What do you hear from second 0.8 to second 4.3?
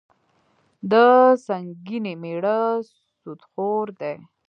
د سنګینې میړه سودخور دي.